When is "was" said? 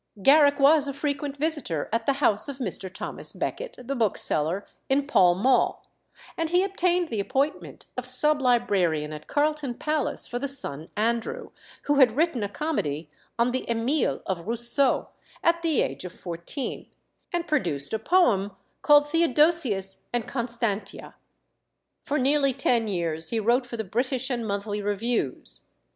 0.59-0.87